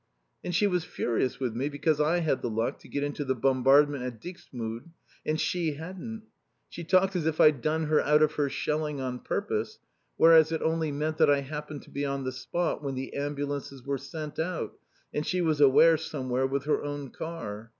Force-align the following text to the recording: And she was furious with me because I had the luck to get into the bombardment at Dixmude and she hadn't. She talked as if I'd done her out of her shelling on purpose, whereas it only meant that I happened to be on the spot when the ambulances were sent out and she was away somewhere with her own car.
And 0.43 0.55
she 0.55 0.65
was 0.65 0.83
furious 0.83 1.39
with 1.39 1.53
me 1.55 1.69
because 1.69 2.01
I 2.01 2.21
had 2.21 2.41
the 2.41 2.49
luck 2.49 2.79
to 2.79 2.87
get 2.87 3.03
into 3.03 3.23
the 3.23 3.35
bombardment 3.35 4.01
at 4.03 4.19
Dixmude 4.19 4.89
and 5.27 5.39
she 5.39 5.73
hadn't. 5.75 6.23
She 6.69 6.83
talked 6.83 7.15
as 7.15 7.27
if 7.27 7.39
I'd 7.39 7.61
done 7.61 7.85
her 7.85 8.01
out 8.01 8.23
of 8.23 8.33
her 8.33 8.49
shelling 8.49 8.99
on 8.99 9.19
purpose, 9.19 9.77
whereas 10.17 10.51
it 10.51 10.63
only 10.63 10.91
meant 10.91 11.17
that 11.19 11.29
I 11.29 11.41
happened 11.41 11.83
to 11.83 11.91
be 11.91 12.03
on 12.03 12.23
the 12.23 12.31
spot 12.31 12.81
when 12.83 12.95
the 12.95 13.13
ambulances 13.13 13.83
were 13.83 13.99
sent 13.99 14.39
out 14.39 14.75
and 15.13 15.23
she 15.23 15.39
was 15.39 15.61
away 15.61 15.95
somewhere 15.97 16.47
with 16.47 16.63
her 16.65 16.83
own 16.83 17.11
car. 17.11 17.69